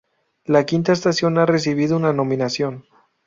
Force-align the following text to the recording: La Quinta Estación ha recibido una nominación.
La 0.45 0.65
Quinta 0.65 0.93
Estación 0.93 1.37
ha 1.37 1.45
recibido 1.45 1.95
una 1.95 2.11
nominación. 2.11 2.85